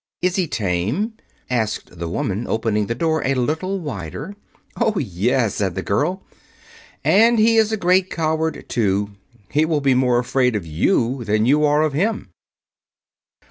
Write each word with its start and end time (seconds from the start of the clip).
"Is 0.23 0.35
he 0.35 0.47
tame?" 0.47 1.13
asked 1.47 1.99
the 1.99 2.09
woman, 2.09 2.47
opening 2.47 2.87
the 2.87 2.95
door 2.95 3.21
a 3.23 3.35
little 3.35 3.79
wider. 3.79 4.35
"Oh, 4.75 4.97
yes," 4.97 5.53
said 5.53 5.75
the 5.75 5.83
girl, 5.83 6.23
"and 7.03 7.37
he 7.37 7.57
is 7.57 7.71
a 7.71 7.77
great 7.77 8.09
coward, 8.09 8.65
too. 8.67 9.11
He 9.51 9.63
will 9.63 9.79
be 9.79 9.93
more 9.93 10.17
afraid 10.17 10.55
of 10.55 10.65
you 10.65 11.23
than 11.23 11.45
you 11.45 11.63
are 11.65 11.83
of 11.83 11.93
him." 11.93 12.31